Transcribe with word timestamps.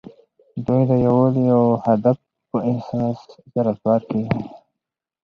دوی 0.65 0.83
د 0.89 0.91
یووالي 1.05 1.45
او 1.59 1.65
هدف 1.85 2.17
په 2.49 2.57
احساس 2.71 3.19
سره 3.53 3.71
کار 3.83 4.01
کوي. 4.09 4.27